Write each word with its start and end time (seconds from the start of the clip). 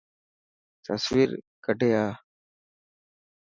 تصوير 0.85 1.29
ڪڌي 1.65 1.89
آءِ. 2.03 2.11